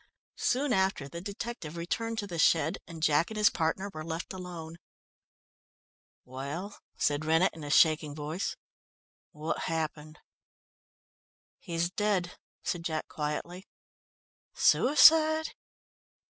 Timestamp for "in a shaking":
7.53-8.15